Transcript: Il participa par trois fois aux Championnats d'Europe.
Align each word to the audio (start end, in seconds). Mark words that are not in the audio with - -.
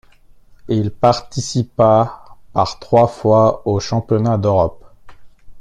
Il 0.67 0.89
participa 0.89 2.35
par 2.53 2.79
trois 2.79 3.05
fois 3.07 3.61
aux 3.67 3.79
Championnats 3.79 4.39
d'Europe. 4.39 4.83